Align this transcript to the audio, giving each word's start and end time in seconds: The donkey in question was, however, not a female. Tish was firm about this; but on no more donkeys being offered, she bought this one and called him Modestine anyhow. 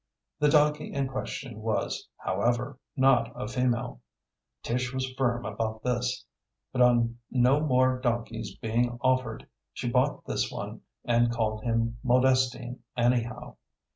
The 0.39 0.49
donkey 0.49 0.91
in 0.91 1.07
question 1.07 1.61
was, 1.61 2.07
however, 2.17 2.79
not 2.97 3.31
a 3.39 3.47
female. 3.47 4.01
Tish 4.63 4.91
was 4.91 5.13
firm 5.13 5.45
about 5.45 5.83
this; 5.83 6.25
but 6.73 6.81
on 6.81 7.19
no 7.29 7.59
more 7.59 7.99
donkeys 7.99 8.55
being 8.57 8.97
offered, 9.03 9.45
she 9.73 9.87
bought 9.91 10.25
this 10.25 10.51
one 10.51 10.81
and 11.05 11.31
called 11.31 11.61
him 11.63 11.99
Modestine 12.03 12.79
anyhow. 12.97 13.57